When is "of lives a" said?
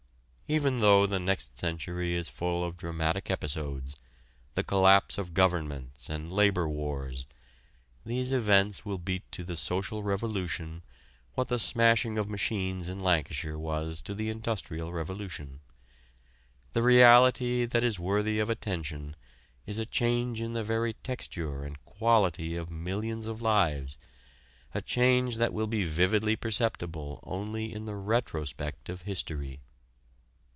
23.25-24.81